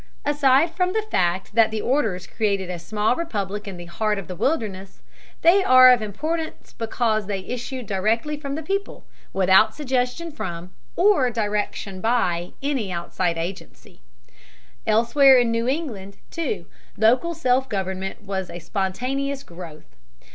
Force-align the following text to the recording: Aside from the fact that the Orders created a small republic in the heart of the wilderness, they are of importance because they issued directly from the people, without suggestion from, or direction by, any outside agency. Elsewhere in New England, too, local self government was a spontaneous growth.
Aside 0.25 0.71
from 0.71 0.93
the 0.93 1.03
fact 1.11 1.53
that 1.53 1.69
the 1.69 1.79
Orders 1.83 2.25
created 2.25 2.71
a 2.71 2.79
small 2.79 3.15
republic 3.15 3.67
in 3.67 3.77
the 3.77 3.85
heart 3.85 4.17
of 4.17 4.27
the 4.27 4.35
wilderness, 4.35 5.03
they 5.43 5.63
are 5.63 5.91
of 5.91 6.01
importance 6.01 6.73
because 6.75 7.27
they 7.27 7.41
issued 7.41 7.85
directly 7.85 8.35
from 8.35 8.55
the 8.55 8.63
people, 8.63 9.05
without 9.31 9.75
suggestion 9.75 10.31
from, 10.31 10.73
or 10.95 11.29
direction 11.29 12.01
by, 12.01 12.53
any 12.63 12.91
outside 12.91 13.37
agency. 13.37 14.01
Elsewhere 14.87 15.37
in 15.37 15.51
New 15.51 15.67
England, 15.67 16.17
too, 16.31 16.65
local 16.97 17.35
self 17.35 17.69
government 17.69 18.23
was 18.23 18.49
a 18.49 18.57
spontaneous 18.57 19.43
growth. 19.43 19.95